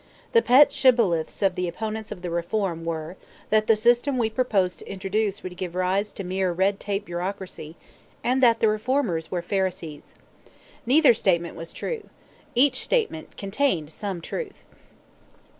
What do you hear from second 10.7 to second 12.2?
Neither statement was true.